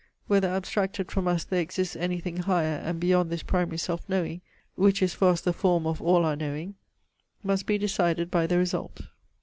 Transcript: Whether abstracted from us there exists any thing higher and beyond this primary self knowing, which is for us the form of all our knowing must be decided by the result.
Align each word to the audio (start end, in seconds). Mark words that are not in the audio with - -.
Whether 0.25 0.47
abstracted 0.47 1.11
from 1.11 1.27
us 1.27 1.43
there 1.43 1.61
exists 1.61 1.95
any 1.95 2.19
thing 2.19 2.37
higher 2.37 2.77
and 2.79 2.99
beyond 2.99 3.29
this 3.29 3.43
primary 3.43 3.77
self 3.77 4.01
knowing, 4.09 4.41
which 4.73 4.99
is 4.99 5.13
for 5.13 5.29
us 5.29 5.41
the 5.41 5.53
form 5.53 5.85
of 5.85 6.01
all 6.01 6.25
our 6.25 6.35
knowing 6.35 6.73
must 7.43 7.67
be 7.67 7.77
decided 7.77 8.31
by 8.31 8.47
the 8.47 8.57
result. 8.57 9.01